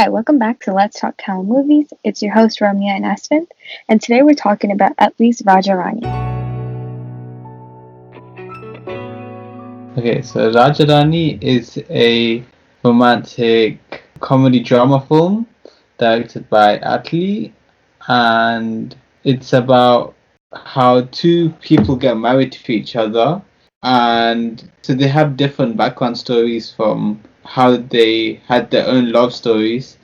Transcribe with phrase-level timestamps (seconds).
[0.00, 1.92] Hi, welcome back to Let's Talk Tamil Movies.
[2.04, 3.46] It's your host Ramya and Asvin,
[3.86, 6.06] and today we're talking about Atlee's Rajarani.
[9.98, 12.42] Okay, so Rajarani is a
[12.82, 15.46] romantic comedy drama film
[15.98, 17.52] directed by Atlee,
[18.08, 20.14] and it's about
[20.54, 23.42] how two people get married to each other,
[23.82, 29.98] and so they have different background stories from how they had their own love stories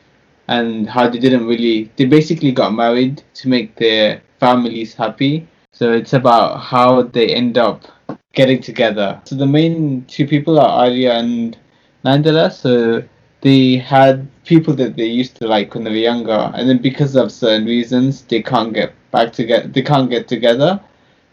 [0.48, 5.46] and how they didn't really they basically got married to make their families happy.
[5.72, 7.84] So it's about how they end up
[8.32, 9.20] getting together.
[9.24, 11.58] So the main two people are arya and
[12.04, 13.02] nandala so
[13.40, 16.50] they had people that they used to like when they were younger.
[16.54, 20.80] And then because of certain reasons they can't get back together they can't get together.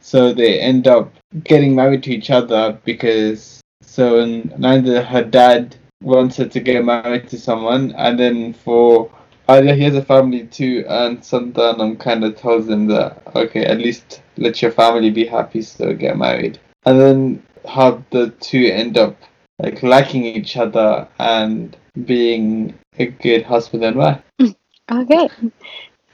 [0.02, 1.14] So they end up
[1.46, 4.26] getting married to each other because so
[4.58, 9.10] neither her dad wanted to get married to someone, and then for
[9.48, 13.80] Arya, he has a family too, and Santhanam kind of tells him that okay, at
[13.80, 16.60] least let your family be happy, so get married.
[16.86, 19.16] And then how the two end up
[19.60, 21.76] like liking each other and
[22.06, 24.22] being a good husband and wife.
[24.92, 25.30] Okay,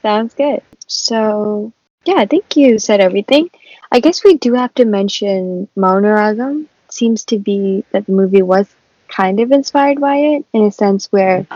[0.00, 0.62] sounds good.
[0.86, 1.72] So
[2.04, 3.50] yeah, I think you said everything.
[3.90, 6.66] I guess we do have to mention Mouna Ragam.
[6.88, 8.68] Seems to be that the movie was
[9.10, 11.46] kind of inspired by it in a sense where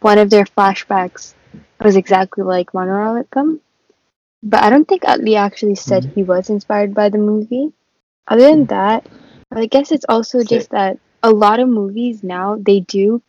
[0.00, 1.34] one of their flashbacks
[1.80, 3.60] was exactly like Mouna Ragam.
[4.42, 6.14] But I don't think Atlee actually said mm-hmm.
[6.14, 7.72] he was inspired by the movie.
[8.26, 9.06] Other than that,
[9.50, 13.22] I guess it's also just that a lot of movies now they do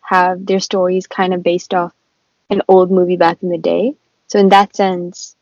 [0.00, 1.92] have their stories kind of based off
[2.50, 3.94] an old movie back in the day.
[4.28, 5.36] So in that sense,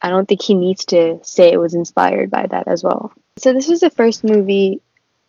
[0.00, 3.12] I don't think he needs to say it was inspired by that as well.
[3.38, 4.80] So this was the first movie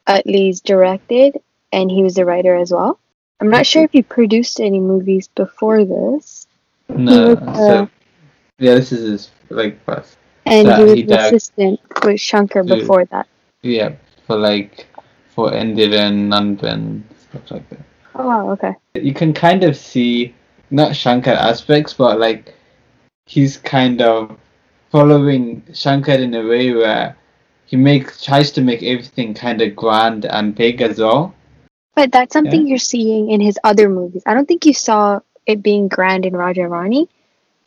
[0.08, 1.40] Atlee's directed
[1.72, 3.00] and he was a writer as well.
[3.40, 6.48] I'm not sure if he produced any movies before this.
[6.90, 7.90] No, was, uh, so,
[8.58, 10.18] yeah, this is his like first.
[10.46, 13.28] And he was he the assistant with Shankar to, before that.
[13.62, 13.94] Yeah,
[14.28, 14.88] for like
[15.36, 17.80] for Enthiran, Nanban, stuff like that.
[18.16, 18.76] Oh wow, okay.
[18.96, 20.36] You can kind of see
[20.72, 22.54] not Shankar aspects, but like
[23.26, 24.38] he's kind of
[24.92, 27.16] following Shankar in a way where
[27.66, 31.34] he makes tries to make everything kind of grand and big as well.
[32.00, 32.70] But that's something yeah.
[32.70, 34.24] you're seeing in his other movies.
[34.26, 37.10] I don't think you saw it being grand in Rajarani,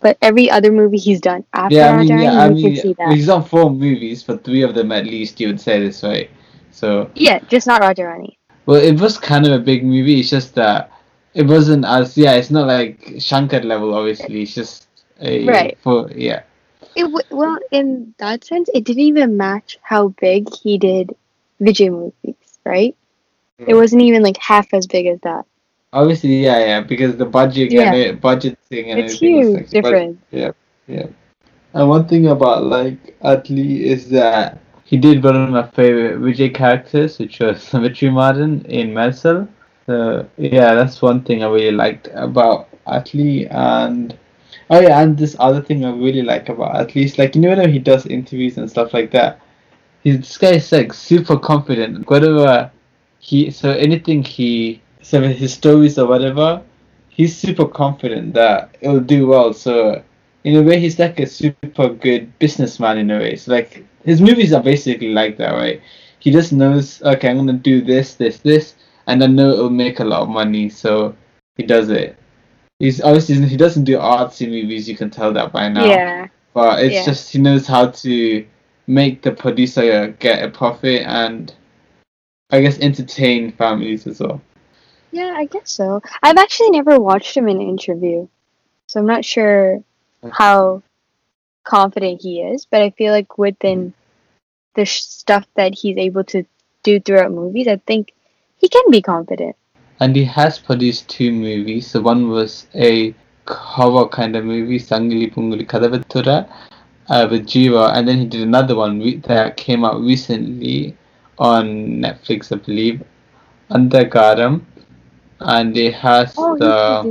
[0.00, 2.82] but every other movie he's done after yeah, I mean, Rajarani, yeah, I mean, can
[2.82, 3.12] see that.
[3.12, 6.30] He's done four movies, but three of them at least you would say this way.
[6.70, 8.38] So yeah, just not Rajarani.
[8.64, 10.20] Well, it was kind of a big movie.
[10.20, 10.90] It's just that
[11.34, 12.32] it wasn't as yeah.
[12.32, 13.94] It's not like Shankar level.
[13.94, 14.86] Obviously, it's just
[15.20, 15.78] a right.
[15.82, 16.44] For yeah.
[16.96, 21.14] It w- well, in that sense, it didn't even match how big he did
[21.60, 22.96] Vijay movies, right?
[23.58, 23.76] It mm.
[23.76, 25.44] wasn't even like half as big as that.
[25.92, 27.92] Obviously, yeah, yeah, because the budget yeah.
[27.92, 30.18] and it, budget thing and it's huge, like, different.
[30.30, 30.52] yeah,
[30.86, 31.06] yeah.
[31.74, 36.54] And one thing about like Atlee is that he did one of my favorite Vijay
[36.54, 39.48] characters, which was Vetrimaran in Mersal.
[39.86, 44.16] So yeah, that's one thing I really liked about Atlee and
[44.70, 47.70] oh yeah, and this other thing I really like about Atlee, like you know when
[47.70, 49.40] he does interviews and stuff like that,
[50.02, 52.08] he's this guy is like super confident.
[52.08, 52.70] Whatever
[53.22, 56.60] he so anything he so his stories or whatever,
[57.08, 59.54] he's super confident that it'll do well.
[59.54, 60.02] So
[60.44, 63.36] in a way, he's like a super good businessman in a way.
[63.36, 65.80] So like his movies are basically like that, right?
[66.18, 68.74] He just knows, okay, I'm gonna do this, this, this,
[69.06, 71.14] and I know it'll make a lot of money, so
[71.56, 72.16] he does it.
[72.80, 74.88] He's obviously he doesn't do artsy movies.
[74.88, 75.84] You can tell that by now.
[75.84, 76.26] Yeah.
[76.54, 77.04] But it's yeah.
[77.04, 78.46] just he knows how to
[78.88, 81.54] make the producer get a profit and
[82.52, 84.42] I guess entertain families as well.
[85.10, 86.02] Yeah, I guess so.
[86.22, 88.28] I've actually never watched him in an interview,
[88.86, 89.82] so I'm not sure
[90.30, 90.82] how
[91.64, 92.66] confident he is.
[92.70, 93.94] But I feel like within
[94.74, 96.44] the sh- stuff that he's able to
[96.82, 98.12] do throughout movies, I think
[98.58, 99.56] he can be confident.
[100.00, 101.90] And he has produced two movies.
[101.90, 103.14] So one was a
[103.48, 106.48] horror kind of movie, Sangili Bungili Kadhava Thorae,
[107.08, 110.96] uh, with Jiiva, and then he did another one that came out recently
[111.42, 113.02] on Netflix, I believe,
[113.70, 114.62] Andhakaram,
[115.40, 117.02] and it has oh, the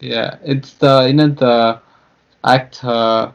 [0.00, 1.80] yeah, it's the you know the
[2.42, 3.32] actor,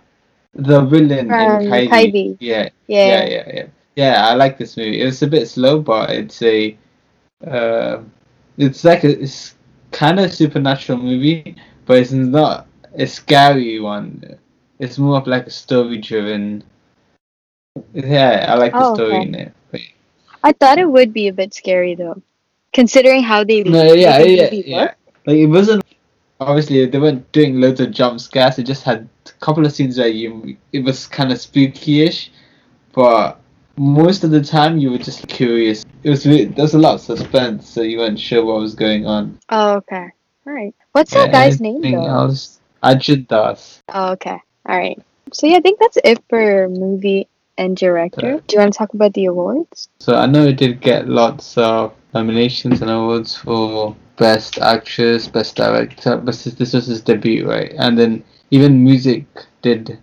[0.54, 2.38] the villain um, in Kaidi.
[2.40, 3.68] Yeah, yeah, yeah, yeah, yeah.
[3.96, 5.00] Yeah, I like this movie.
[5.00, 6.78] It's a bit slow, but it's a,
[7.48, 8.02] uh,
[8.58, 9.56] it's like a, it's
[9.92, 11.56] kind of supernatural movie,
[11.86, 14.22] but it's not a scary one.
[14.80, 16.66] It's more of like a story-driven
[17.94, 19.22] yeah, I like the oh, story okay.
[19.28, 19.54] in it.
[19.72, 19.82] But...
[20.44, 22.22] I thought it would be a bit scary though,
[22.74, 23.64] considering how they.
[23.64, 24.94] No, yeah, yeah, yeah.
[25.26, 25.84] like it wasn't
[26.40, 28.60] obviously they weren't doing loads of jump scares.
[28.60, 32.32] It just had a couple of scenes where you it was kind of spooky-ish,
[32.94, 33.40] but
[33.78, 35.86] most of the time you were just curious.
[36.04, 39.06] It was there was a lot of suspense, so you weren't sure what was going
[39.06, 39.40] on.
[39.50, 40.10] Oh, okay.
[40.48, 40.76] All right.
[40.92, 42.06] What's that guy's name though?
[42.06, 42.60] else?
[42.84, 43.82] Arjun Das.
[43.90, 44.40] Oh, okay.
[44.68, 45.02] All right.
[45.34, 47.28] So yeah, I think that's it for movie
[47.58, 48.42] and director.
[48.48, 49.90] Do you want to talk about the awards?
[50.00, 55.56] So I know it did get lots of nominations and awards for best actress, best
[55.56, 57.74] director, but this was his debut, right?
[57.78, 59.26] And then even music
[59.62, 60.00] did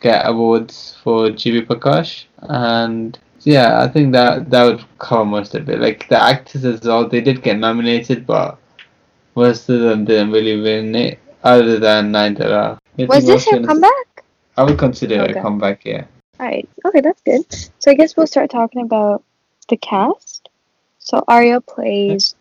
[0.00, 5.68] get awards for GV Prakash, and yeah, I think that that would cover most of
[5.68, 5.80] it.
[5.80, 8.58] Like the actors as well, they did get nominated, but
[9.36, 12.78] most of them didn't really win it, other than Nayanthara.
[12.98, 14.24] Was this her comeback?
[14.56, 15.38] I would consider it Okay.
[15.38, 16.04] a comeback, yeah.
[16.40, 16.68] All right.
[16.84, 17.44] Okay, that's good.
[17.78, 19.22] So I guess we'll start talking about
[19.68, 20.48] the cast.
[20.98, 22.34] So Arya plays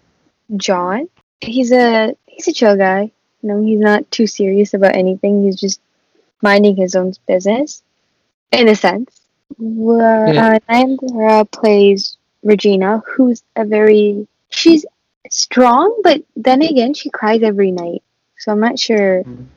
[0.56, 1.10] John.
[1.42, 3.12] He's a he's a chill guy.
[3.42, 5.44] You know, he's not too serious about anything.
[5.44, 5.82] He's just
[6.42, 7.84] minding his own business,
[8.52, 9.22] in a sense.
[9.58, 10.60] Where Yeah.
[10.70, 14.86] uh, plays Regina, who's a very she's
[15.30, 18.04] strong, but then again, she cries every night.
[18.38, 19.48] So I'm not sure Mhm.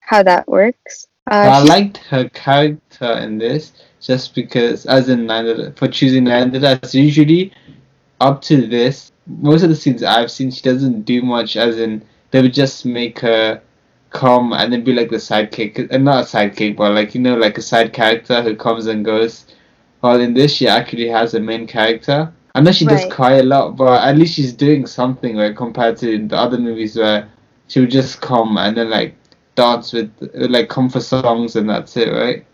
[0.00, 1.07] how that works.
[1.30, 6.24] Uh, I she's- liked her character in this just because, as in Nandita, for choosing
[6.24, 7.52] Nandita, as usually
[8.20, 11.56] up to this, most of the scenes I've seen, she doesn't do much.
[11.56, 13.60] As in, they would just make her
[14.10, 17.36] come and then be like the sidekick, and not a sidekick, but like you know,
[17.36, 19.46] like a side character who comes and goes.
[20.00, 22.32] While in this, she actually has a main character.
[22.54, 25.54] I know she does cry a lot, but at least she's doing something, right?
[25.56, 27.28] Compared to the other movies where
[27.66, 29.14] she would just come and then like
[29.58, 32.46] dance with like comfort songs and that's it, right?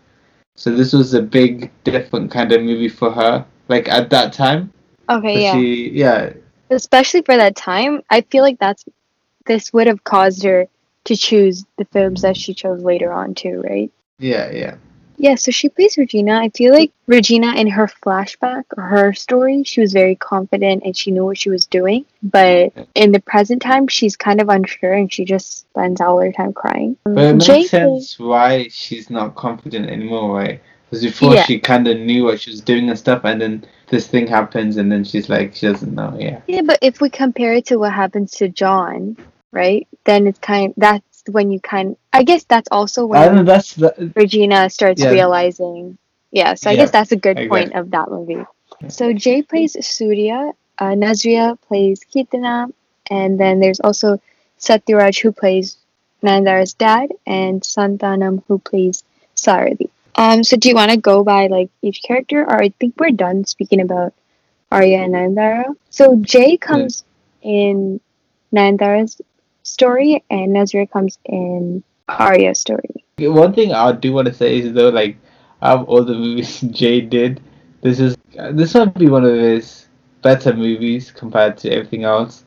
[0.55, 3.45] So this was a big, different kind of movie for her.
[3.67, 4.71] Like at that time,
[5.09, 5.53] okay, yeah.
[5.53, 6.33] she yeah
[6.69, 8.85] especially for that time i feel like that's
[9.45, 10.67] this would have caused her
[11.03, 14.75] to choose the films that she chose later on too right yeah yeah
[15.17, 19.63] yeah so she plays regina i feel like regina in her flashback or her story
[19.63, 23.61] she was very confident and she knew what she was doing but in the present
[23.61, 27.33] time she's kind of unsure and she just spends all her time crying But it
[27.33, 30.61] makes Jake sense why she's not confident anymore, right?
[30.89, 31.43] Because before Yeah.
[31.43, 34.77] she kind of knew what she was doing and stuff, and then this thing happens,
[34.77, 36.15] and then she's like she doesn't know.
[36.19, 36.41] Yeah.
[36.47, 39.17] yeah but if we compare it to what happens to john
[39.51, 43.35] right then it's kind that's when you kind i guess that's also when I don't
[43.35, 43.43] know.
[43.43, 45.09] That's the Regina starts Yeah.
[45.11, 45.97] realizing.
[46.31, 47.79] Yeah, so I Yeah, guess that's a good I point guess.
[47.79, 48.43] of that movie.
[48.81, 48.87] Yeah.
[48.89, 52.71] So Jai plays Surya, uh, Nazria plays Keerthana,
[53.09, 54.19] and then there's also
[54.59, 55.77] Satyaraj who plays
[56.23, 59.03] Nandara's dad, and Santanam who plays
[59.35, 59.89] Sarathi.
[60.15, 63.11] Um, so do you want to go by like each character, or I think we're
[63.11, 64.13] done speaking about
[64.71, 65.75] Arya and Nandara.
[65.89, 67.03] So Jai comes
[67.41, 67.99] in
[68.53, 69.21] Nandara's
[69.65, 73.03] story, and Nazria comes in Arya's story.
[73.19, 75.17] one thing I do want to say is though, like
[75.61, 77.41] out of all the movies Jai did,
[77.81, 78.15] this is
[78.51, 79.87] this might be one of his
[80.21, 82.43] better movies compared to everything else.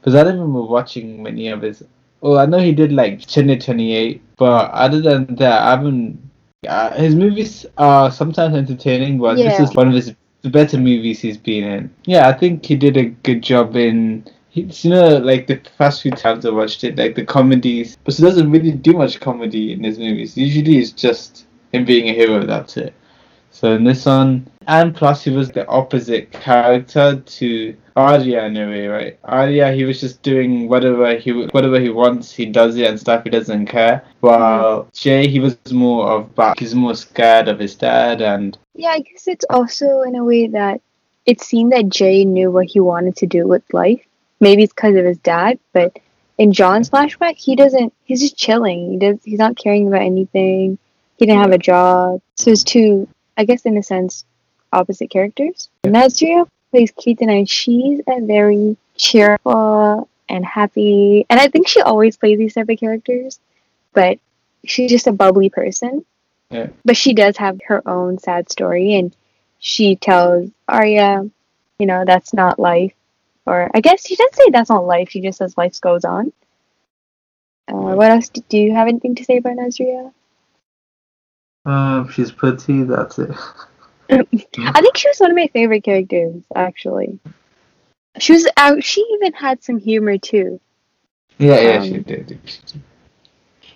[0.00, 1.82] Because I don't remember watching many of his.
[2.20, 6.22] Well, I know he did like Chennai 28, but other than that, I haven't.
[6.66, 11.20] Uh, his movies are sometimes entertaining, but this is one of his the better movies
[11.20, 11.94] he's been in.
[12.04, 14.24] Yeah, I think he did a good job in.
[14.56, 18.14] He's, you know, like the first few times I watched it, like the comedies, but
[18.14, 20.34] he doesn't really do much comedy in his movies.
[20.34, 22.42] Usually, it's just him being a hero.
[22.42, 22.94] That's it.
[23.50, 28.66] So in this one, and plus he was the opposite character to Arya in a
[28.66, 29.18] way, right?
[29.24, 33.24] Arya, he was just doing whatever he whatever he wants, he does it and stuff.
[33.24, 34.04] He doesn't care.
[34.20, 36.58] While Jai, he was more of back.
[36.58, 40.46] He's more scared of his dad, and Yeah, I guess it's also in a way
[40.46, 40.80] that
[41.26, 44.00] it seemed that Jai knew what he wanted to do with life.
[44.40, 45.98] Maybe it's because of his dad, but
[46.38, 47.92] in John's flashback, he doesn't.
[48.04, 48.92] He's just chilling.
[48.92, 49.18] He does.
[49.24, 50.78] He's not caring about anything.
[51.16, 52.20] He didn't have a job.
[52.34, 54.24] So it's two, I guess, in a sense,
[54.72, 55.70] opposite characters.
[55.84, 61.24] Nazria plays Keaton, and I she's a very cheerful and happy.
[61.30, 63.38] And I think she always plays these type of characters,
[63.94, 64.18] but
[64.64, 66.04] she's just a bubbly person
[66.50, 66.68] Yeah.
[66.84, 69.14] but she does have her own sad story and
[69.60, 71.30] she tells Arya,
[71.78, 72.92] you know, that's not life.
[73.46, 76.32] Or I guess she doesn't say that's not life, she just says life goes on.
[77.68, 78.28] Uh, what else?
[78.28, 80.12] Do do you have anything to say about Nazria?
[81.64, 82.84] um, she's pretty.
[82.84, 83.30] That's it.
[84.10, 87.18] I think she was one of my favorite characters, actually.
[88.18, 88.84] She was out.
[88.84, 90.60] She even had some humor too.
[91.38, 92.38] Yeah, yeah, Um, she did.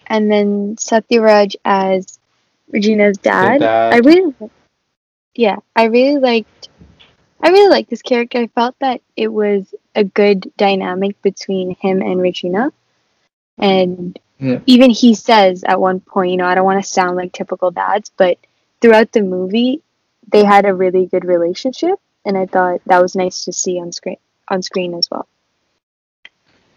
[0.07, 2.19] And then Satyaraj as
[2.73, 3.59] Regina's dad.
[3.61, 3.95] dad.
[3.95, 4.35] I really,
[5.35, 6.69] yeah, I really liked
[7.43, 8.39] I really like this character.
[8.39, 12.73] I felt that it was a good dynamic between him and Regina.
[13.59, 14.61] And Yeah.
[14.67, 17.71] even he says at one point, you know, I don't want to sound like typical
[17.71, 18.39] dads, but
[18.81, 19.83] throughout the movie,
[20.31, 23.93] they had a really good relationship, and I thought that was nice to see on
[23.93, 24.17] screen
[24.49, 25.27] on screen as well.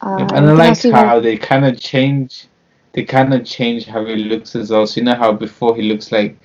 [0.02, 2.48] Uh, and I like how they kind of change.
[2.94, 4.86] They kind of change how he looks as well.
[4.86, 6.38] So you know how before he looks like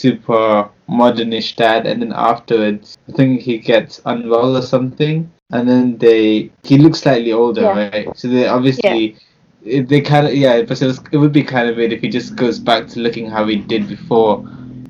[0.00, 5.98] super modernish dad, and then afterwards, I think he gets unwell or something, and then
[5.98, 7.78] they he looks slightly older, Yeah.
[7.82, 8.08] right?
[8.18, 9.16] So they obviously.
[9.74, 12.02] it- They kind of yeah, but it, was, it would be kind of weird if
[12.02, 14.34] he just goes back to looking how he did before,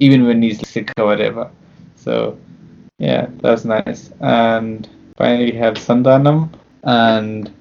[0.06, 1.44] even when he's sick or whatever.
[2.04, 2.14] So
[2.99, 4.11] yeah, that's nice.
[4.20, 6.40] And finally, we have Santhanam,
[6.82, 7.52] and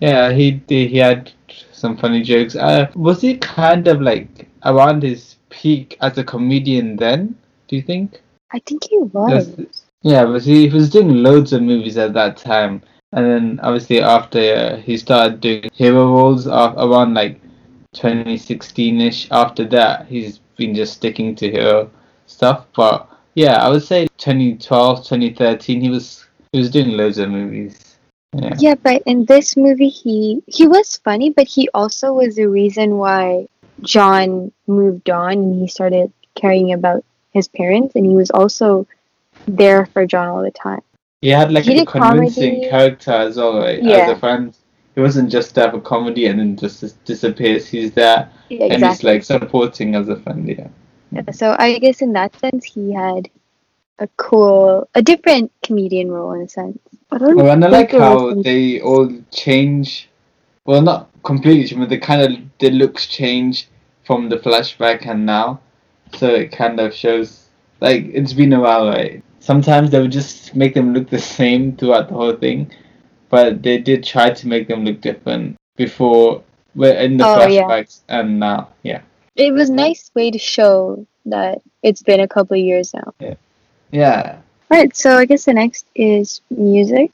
[0.00, 1.30] yeah, he he had
[1.72, 2.56] some funny jokes.
[2.56, 7.36] Uh, was he kind of like around his peak as a comedian then?
[7.68, 8.20] Do you think?
[8.52, 9.56] I think he was.
[10.02, 12.82] Yeah, but he, he was doing loads of movies at that time,
[13.12, 17.40] and then obviously after uh, he started doing hero roles uh, around like
[17.94, 19.28] 2016ish.
[19.30, 21.90] After that, he's been just sticking to hero
[22.26, 22.66] stuff.
[22.74, 27.96] But yeah, I would say 2012, 2013, he was he was doing loads of movies.
[28.36, 28.54] Yeah.
[28.58, 32.98] Yeah, but in this movie, he he was funny, but he also was the reason
[32.98, 33.46] why
[33.82, 38.86] John moved on and he started caring about his parents, and he was also
[39.46, 40.80] there for John all the time.
[41.20, 42.68] He had like He a convincing comedy.
[42.70, 43.82] character as well, right?
[43.82, 43.96] Yeah.
[43.96, 44.56] As a friend.
[44.94, 47.66] He wasn't just there for comedy and then just dis- disappears.
[47.66, 50.68] He's there Yeah, and he's like supporting as a friend, yeah.
[51.10, 53.28] Yeah, so I guess in that sense, he had
[53.98, 56.78] a cool, a different comedian role in a sense.
[57.10, 60.08] I don't Oh, and I like think it was how they all change.
[60.66, 63.68] Well, not completely, but they kind of the looks change
[64.04, 65.60] from the flashback and now,
[66.16, 67.48] so it kind of shows
[67.80, 69.22] like it's been a while, right?
[69.40, 72.70] Sometimes they would just make them look the same throughout the whole thing,
[73.28, 76.42] but they did try to make them look different before,
[76.74, 77.82] well, in the Oh, yeah.
[78.08, 79.02] and now, yeah,
[79.36, 83.36] It was a nice way to show that it's been a couple of years now.
[83.90, 84.38] yeah.
[84.70, 87.12] Alright, so I guess the next is music.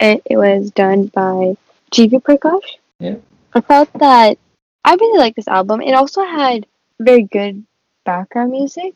[0.00, 1.56] It, it was done by
[1.94, 2.18] G.V.
[2.18, 2.68] Prakash.
[2.98, 3.16] Yeah.
[3.54, 4.36] I felt that
[4.84, 5.80] I really like this album.
[5.80, 6.66] It also had
[6.98, 7.64] very good
[8.04, 8.94] background music,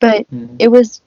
[0.00, 0.56] but Mhm.
[0.58, 1.02] it was.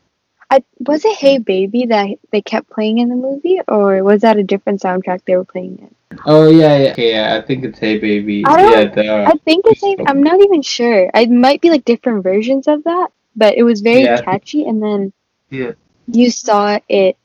[0.50, 4.38] I was it Hey Baby that they kept playing in the movie, or was that
[4.38, 6.20] a different soundtrack they were playing in?
[6.26, 7.38] Oh yeah, yeah, okay, yeah.
[7.38, 8.44] I think it's Hey Baby.
[8.46, 9.28] I don't- yeah, they are.
[9.28, 9.82] I think it's.
[9.82, 11.10] Hey, I'm not even sure.
[11.14, 14.22] It might be like different versions of that, but it was very Yeah.
[14.22, 14.66] catchy.
[14.66, 15.14] And then
[15.50, 15.72] Yeah.
[16.12, 17.16] you saw it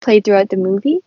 [0.00, 1.00] play throughout the movie.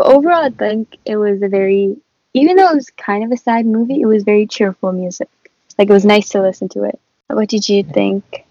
[0.00, 1.94] But overall, I think it was a very,
[2.32, 5.28] even though it was kind of a sad movie, it was very cheerful music.
[5.76, 6.98] Like it was nice to listen to it.
[7.26, 8.46] What did you think?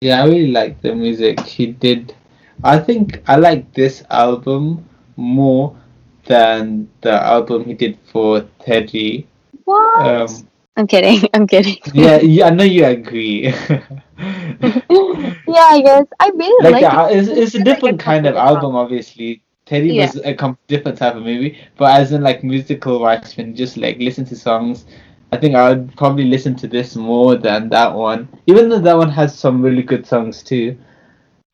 [0.00, 2.16] Yeah, I really like the music he did.
[2.64, 5.76] I think I like this album more
[6.24, 9.28] than the album he did for Teddy.
[9.66, 10.04] What?
[10.04, 11.28] Um, I'm kidding.
[11.34, 11.78] I'm kidding.
[11.94, 13.42] yeah, yeah, I know you agree.
[13.68, 13.84] yeah,
[14.18, 17.18] I guess I really like like, uh, it.
[17.18, 19.42] it's, it's a It's like different kind of of album, obviously.
[19.66, 20.06] Teddy Yeah.
[20.06, 23.76] was a com- different type of movie, but as in like musical wise, when just
[23.76, 24.86] like listen to songs,
[25.32, 28.28] I think I would probably listen to this more than that one.
[28.46, 30.76] Even though that one has some really good songs too,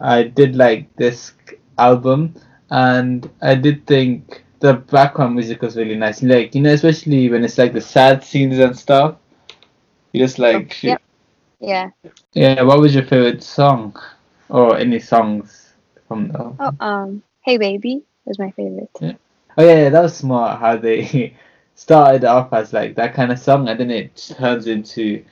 [0.01, 1.33] I did like this
[1.79, 2.35] album,
[2.71, 6.23] and I did think the background music was really nice.
[6.23, 9.17] Like you know, especially when it's like the sad scenes and stuff.
[10.13, 11.03] You just like Oh, yep.
[11.61, 11.91] Yeah.
[12.35, 12.63] yeah.
[12.63, 13.97] What was your favorite song,
[14.49, 15.75] or any songs
[16.09, 16.55] from the?
[16.59, 18.91] Oh, um, Hey Baby was my favorite.
[19.01, 19.15] Yeah.
[19.59, 21.35] Oh yeah, yeah, that was smart how they
[21.75, 25.25] started off as like that kind of song and then it turns into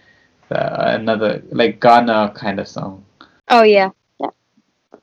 [0.50, 3.05] uh, another like gaana kind of song.
[3.49, 3.90] Oh yeah.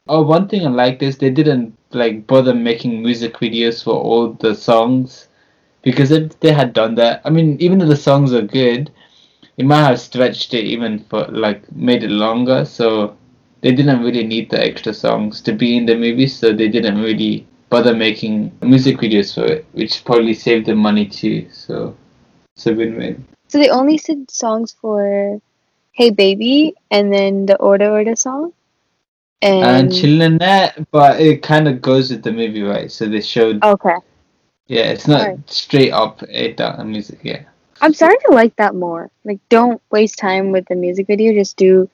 [0.09, 4.33] Oh, one thing I liked is they didn't like bother making music videos for all
[4.33, 5.29] the songs
[5.81, 8.91] because if they had done that, I mean, even though the songs are good,
[9.55, 12.65] it might have stretched it even for like made it longer.
[12.65, 13.15] So
[13.61, 17.01] they didn't really need the extra songs to be in the movie, so they didn't
[17.01, 21.47] really bother making music videos for it, which probably saved them money too.
[21.51, 21.95] So
[22.55, 23.25] it's a win-win.
[23.47, 25.41] So they only did songs for
[25.91, 28.53] Hey Baby and then the Order Order song.
[29.41, 32.91] And, And chillin' that, but it kind of goes with the movie, right?
[32.91, 33.95] So they showed, okay.
[34.67, 35.49] yeah, it's not Alright.
[35.49, 37.43] straight up a da- music, yeah.
[37.79, 39.11] I'm starting to like that more.
[39.23, 41.87] Like don't waste time with the music video, just do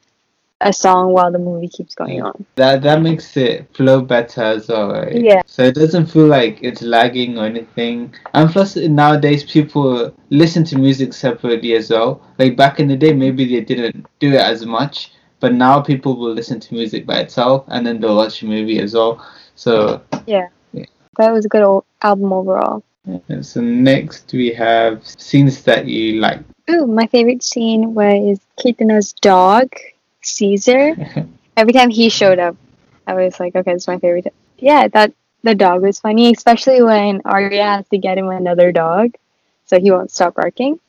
[0.64, 2.46] a song while the movie keeps going on.
[2.56, 5.16] That that makes it flow better as well, right?
[5.16, 5.42] Yeah.
[5.46, 8.14] So it doesn't feel like it's lagging or anything.
[8.34, 12.22] And plus, nowadays people listen to music separately as well.
[12.40, 16.16] Like back in the day, maybe they didn't do it as much, but now people
[16.16, 19.26] will listen to music by itself and then they'll watch a movie as well.
[19.56, 20.48] So Yeah.
[20.72, 20.86] Yeah.
[21.18, 22.84] That was a good old album overall.
[23.30, 26.40] and so next we have scenes that you like.
[26.70, 29.70] Ooh, my favorite scene was Keerthana's dog,
[30.26, 30.96] Caesar.
[31.58, 32.56] Every time he showed up,
[33.06, 34.34] I was like, okay, it's my favorite.
[34.58, 35.12] Yeah, I thought
[35.44, 39.16] the dog was funny, especially when Arya has to get him another dog,
[39.66, 40.80] so he won't stop barking.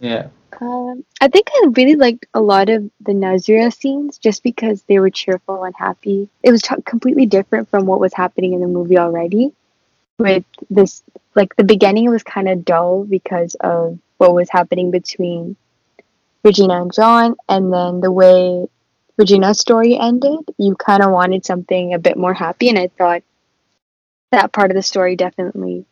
[0.00, 0.28] yeah.
[0.58, 4.98] Um, I think I really liked a lot of the Nazria scenes just because they
[4.98, 6.30] were cheerful and happy.
[6.42, 9.52] It was t- completely different from what was happening in the movie already.
[10.18, 11.02] With this,
[11.34, 15.56] like the beginning was kind of dull because of what was happening between
[16.46, 18.68] Regina and John, and then the way
[19.16, 23.24] Regina's story ended, you kind of wanted something a bit more happy, and I thought
[24.30, 25.84] that part of the story definitely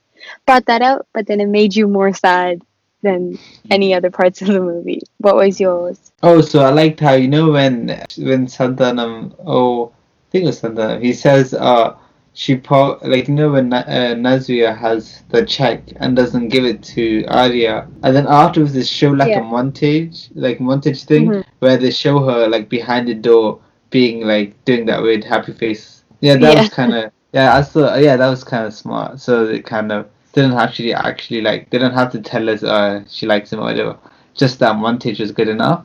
[0.47, 2.63] brought that out, but then it made you more sad
[3.03, 3.37] than
[3.69, 5.03] any other parts of the movie.
[5.19, 5.99] What was yours?
[6.23, 10.61] Oh, so I liked how you know when when Santhanam oh I think it was
[10.61, 11.97] Santhanam he says uh
[12.37, 16.65] she po like you know when Na- uh, Nazria has the check and doesn't give
[16.65, 19.41] it to Arya and then afterwards they show like Yeah.
[19.41, 21.45] a montage like montage thing Mhm.
[21.61, 23.61] where they show her like behind the door
[23.91, 26.61] being like doing that weird happy face yeah that Yeah.
[26.61, 29.93] was kind of yeah I thought yeah that was kind of smart so they kind
[29.93, 33.61] of didn't actually actually like they don't have to tell us uh she likes him
[33.61, 33.97] or whatever
[34.35, 35.85] just that montage was good enough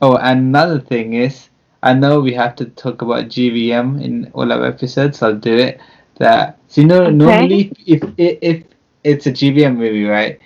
[0.00, 1.47] Oh, and another thing is,
[1.82, 5.22] I know we have to talk about GVM in all our episodes.
[5.22, 5.80] I'll do it.
[6.18, 7.10] That so you know Okay.
[7.10, 8.64] normally if if if
[9.04, 10.38] it's a GVM movie, right?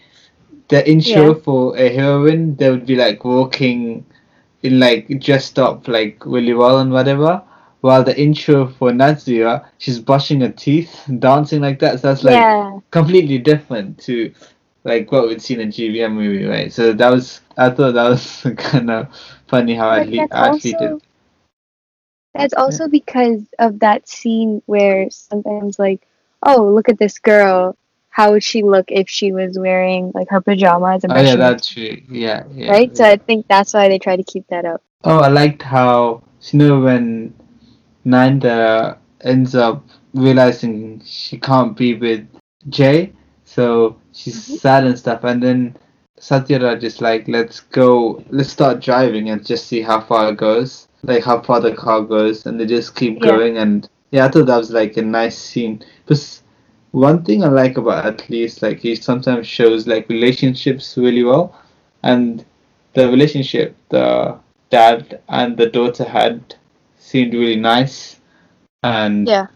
[0.69, 1.35] The intro Yeah.
[1.35, 4.05] for a heroine, they would be like walking
[4.63, 7.43] in like dressed up like really well and whatever.
[7.81, 12.01] While the intro for Nazria, she's brushing her teeth, dancing like that.
[12.01, 14.33] So that's like yeah, completely different to
[14.85, 16.73] like what we'd seen in a GVM movie, right?
[16.73, 19.09] So that was I thought that was kind of
[19.47, 21.03] funny how but that's actually also did.
[22.35, 26.07] That's also because of that scene where sometimes like,
[26.43, 27.77] oh, look at this girl.
[28.11, 31.69] How would she look if she was wearing like her pajamas and Oh yeah, that's
[31.69, 31.97] true.
[32.09, 32.73] Yeah, yeah.
[32.73, 32.95] right?
[32.97, 33.05] So.
[33.05, 34.83] I think that's why they try to keep that up.
[35.05, 37.35] Oh, I liked how you know when
[38.05, 42.27] Nanda ends up realizing she can't be with
[42.69, 43.13] Jai,
[43.45, 44.59] so she's Mhm.
[44.61, 45.77] sad and stuff, and then
[46.19, 50.89] Satyaraj is like, "Let's go, let's start driving and just see how far it goes,
[51.03, 53.31] like how far the car goes," and they just keep Yeah.
[53.33, 55.83] going, and yeah, I thought that was like a nice scene.
[56.07, 56.41] But
[56.93, 61.55] one thing I like about at least like he sometimes shows like relationships really well,
[62.03, 62.45] and
[62.95, 64.37] the relationship the
[64.71, 66.55] dad and the daughter had
[66.99, 68.21] seemed really nice
[68.83, 69.47] and Yeah.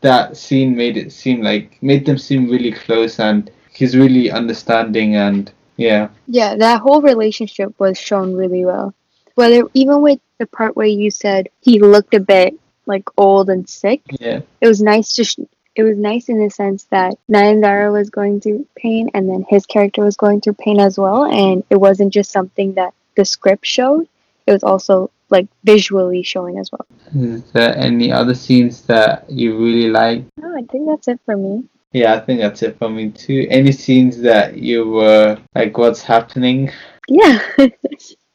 [0.00, 5.16] that scene made it seem like made them seem really close and he's really understanding
[5.16, 8.94] and yeah Yeah, that whole relationship was shown really well.
[9.36, 13.68] Whether even with the part where you said he looked a bit like old and
[13.68, 15.24] sick, yeah it was nice to.
[15.24, 15.38] Sh-
[15.76, 19.66] it was nice in the sense that Nayanthara was going through pain, and then his
[19.66, 23.66] character was going through pain as well, and it wasn't just something that the script
[23.66, 24.08] showed.
[24.46, 26.86] It was also like visually showing as well.
[27.12, 27.34] Hmm.
[27.36, 31.36] is there any other scenes that you really like No, I think that's it for
[31.36, 31.64] me.
[31.92, 36.02] yeah i think that's it for me too any scenes that you were like what's
[36.02, 36.70] happening
[37.08, 37.38] Yeah.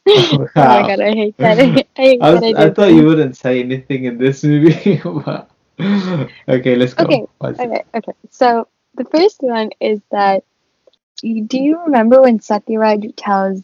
[0.08, 1.60] Oh my god, I hate that.
[1.98, 2.94] I, hate I, was, that I I thought that.
[2.94, 5.50] you wouldn't say anything in this movie but
[6.48, 7.66] okay let's go Okay, What's it?
[7.66, 8.14] Okay, okay.
[8.30, 10.44] So the first one is that
[11.22, 13.64] you- do you remember when Satyaraj tells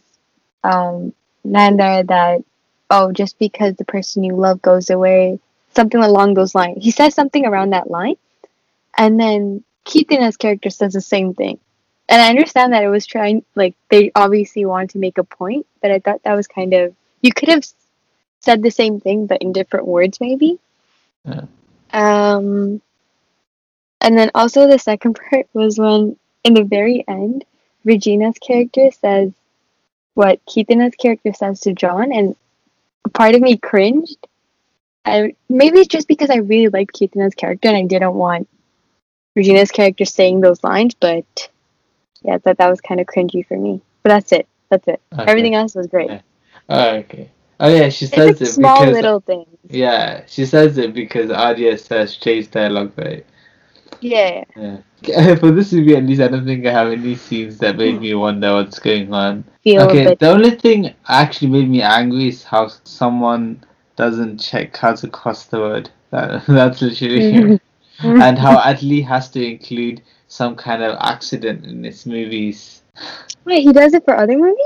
[0.63, 2.43] um Nanda that
[2.89, 5.39] oh just because the person you love goes away
[5.75, 6.83] something along those lines.
[6.83, 8.15] He says something around that line
[8.97, 11.59] and then Keerthana's character says the same thing.
[12.09, 15.65] And I understand that it was trying like they obviously wanted to make a point,
[15.81, 17.65] but I thought that was kind of you could have
[18.39, 20.59] said the same thing but in different words maybe.
[21.25, 21.45] Yeah.
[21.91, 22.81] Um
[23.99, 27.43] and then also the second part was when in the very end,
[27.83, 29.31] Regina's character says
[30.13, 32.35] what Keerthana's character says to John and
[33.05, 34.17] a part of me cringed.
[35.03, 38.47] I maybe it's just because I really liked Keerthana's character and I didn't want
[39.35, 41.49] Regina's character saying those lines, but
[42.23, 43.81] yeah, thought that was kind of cringy for me.
[44.03, 44.47] But that's it.
[44.69, 45.01] That's it.
[45.13, 45.25] Okay.
[45.29, 46.09] Everything else was great.
[46.09, 46.21] Yeah.
[46.69, 47.31] Oh, okay.
[47.59, 49.47] Oh yeah, she says like it small because little things.
[49.69, 53.25] yeah, she says it because Adia says chase dialogue, right?
[53.99, 54.43] Yeah.
[54.55, 55.35] Yeah.
[55.35, 58.13] For this movie, at least, I don't think I have any scenes that made me
[58.13, 59.43] wonder what's going on.
[59.63, 63.63] Feel Okay, the only thing actually made me angry is how someone
[63.95, 65.89] doesn't check how to cross the word.
[66.11, 67.59] That, that's literally
[67.99, 72.83] and how Atlee has to include some kind of accident in his movies.
[73.45, 74.57] Wait, he does it for other movies?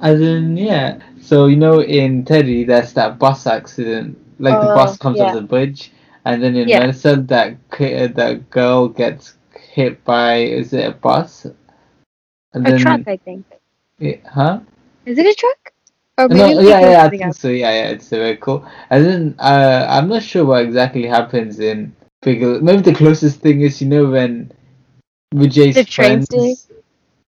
[0.00, 1.00] As in, yeah.
[1.20, 4.18] So you know, in Teddy, there's that bus accident.
[4.38, 5.24] Like the Oh, bus comes yeah.
[5.26, 5.92] off the bridge,
[6.24, 6.80] and then in Yeah.
[6.80, 11.46] Medicine, that that girl gets hit by is it a bus?
[12.52, 13.44] And A truck, I think.
[13.98, 14.60] Yeah, huh?
[15.06, 15.72] Is it a truck?
[16.18, 17.38] Or No, yeah, yeah, I think else.
[17.38, 17.48] so.
[17.48, 18.66] Yeah, yeah, it's very cool.
[18.90, 22.60] And then uh, I'm not sure what exactly happens in Bigil.
[22.62, 24.52] Maybe the closest thing is you know when
[25.34, 26.68] Vijay's The train friends.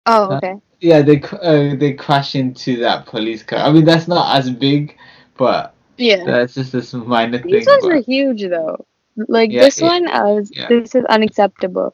[0.06, 0.56] Oh, Uh, okay.
[0.80, 3.60] Yeah, they uh, they crash into that police car.
[3.60, 4.98] I mean, that's not as big,
[5.38, 6.24] but Yeah.
[6.26, 7.52] that's just this minor thing.
[7.52, 8.84] These ones but- are huge though.
[9.28, 10.52] Like Yeah, this one, I was.
[10.56, 10.68] yeah.
[10.70, 11.94] This is unacceptable.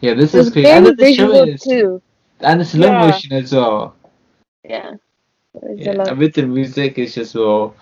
[0.00, 0.68] yeah, this It was is crazy.
[0.68, 2.02] And the show visual is too.
[2.40, 3.94] and the slow motion as well.
[4.62, 4.92] Yeah.
[5.74, 7.74] Yeah, and with the music, it's just well,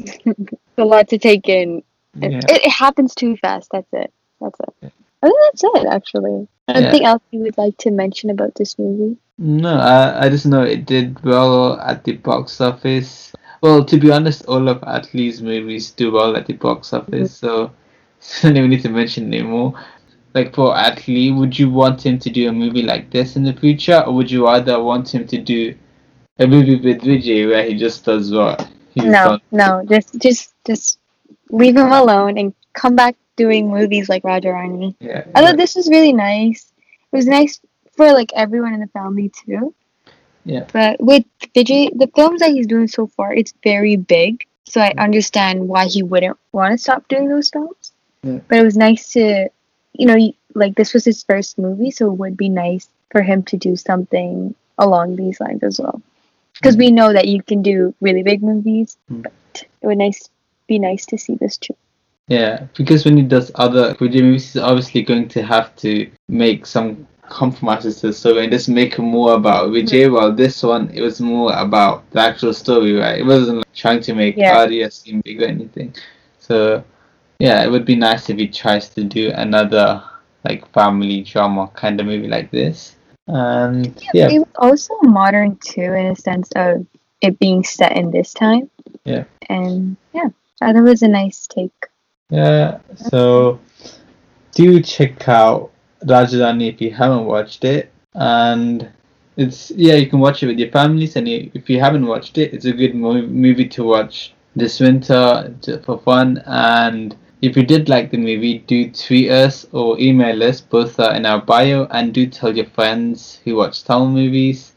[0.78, 1.84] a lot to take in.
[2.20, 3.68] It, it happens too fast.
[3.70, 4.12] That's it.
[4.40, 4.92] That's it.
[5.26, 5.32] Yeah.
[5.32, 5.86] I think that's it.
[5.86, 6.74] Actually, Yeah.
[6.74, 9.16] anything else you would like to mention about this movie?
[9.38, 13.32] No, I, I just know it did well at the box office.
[13.62, 17.46] Well, to be honest, all of Atlee's movies do well at the box office, mm-hmm.
[17.46, 17.70] so
[18.42, 19.74] I don't even need to mention anymore.
[20.34, 23.54] Like for Atlee, would you want him to do a movie like this in the
[23.54, 25.74] future, or would you rather want him to do
[26.38, 29.40] a movie with Vijay where he just does what no, done?
[29.50, 29.84] no.
[29.88, 30.98] Just, just, just
[31.50, 34.96] leave him alone and come back doing movies like Raja Rani.
[35.00, 36.72] Yeah, I thought this was really nice.
[37.12, 37.60] It was nice
[37.96, 39.74] for like everyone in the family too.
[40.44, 40.66] Yeah.
[40.72, 44.46] But with Vijay, the films that he's doing so far, it's very big.
[44.64, 47.92] So I understand why he wouldn't want to stop doing those films.
[48.22, 48.40] Yeah.
[48.48, 49.48] But it was nice to,
[49.92, 53.42] you know, like this was his first movie, so it would be nice for him
[53.44, 56.00] to do something along these lines as well.
[56.54, 59.22] Because we know that you can do really big movies, Mm.
[59.22, 59.32] but
[59.82, 60.28] it would nice
[60.66, 61.76] be nice to see this too.
[62.28, 66.66] Yeah, because when he does other Vijay movies, he's obviously going to have to make
[66.66, 70.06] some compromises to the story and just make it more about Vijay.
[70.06, 70.14] Mm-hmm.
[70.14, 73.20] While this one, it was more about the actual story, right?
[73.20, 74.58] It wasn't like trying to make Yeah.
[74.58, 75.94] Arya seem big or anything.
[76.40, 76.82] So,
[77.38, 80.02] yeah, it would be nice if he tries to do another
[80.44, 82.96] like family drama kind of movie like this.
[83.28, 86.86] And yeah, It was also modern too, in a sense of
[87.20, 88.70] it being set in this time.
[89.04, 89.24] Yeah.
[89.48, 90.28] And yeah,
[90.60, 91.72] it was a nice take.
[92.30, 93.60] Yeah, so
[94.52, 95.70] do check out
[96.06, 98.88] Raja Rani if you haven't watched it, and
[99.36, 102.52] it's yeah you can watch it with your families, and if you haven't watched it,
[102.54, 106.42] it's a good movie to watch this winter for fun.
[106.46, 110.60] And if you did like the movie, do tweet us or email us.
[110.60, 114.72] Both are in our bio, and do tell your friends who watch Tamil movies.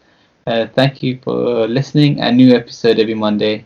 [0.48, 2.20] Uh, thank you for listening.
[2.20, 3.66] A new episode every Monday.